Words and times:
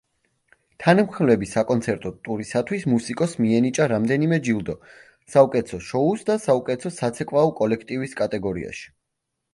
თანმხლები 0.83 1.49
საკონცერტო 1.49 2.11
ტურისათვის 2.27 2.87
მუსიკოსს 2.93 3.39
მიენიჭა 3.43 3.87
რამდენიმე 3.93 4.41
ჯილდო 4.49 4.77
საუკეთესო 5.35 5.81
შოუს 5.91 6.27
და 6.31 6.39
საუკეთესო 6.49 6.93
საცეკვაო 6.99 7.57
კოლექტივის 7.63 8.21
კატეგორიაში. 8.23 8.91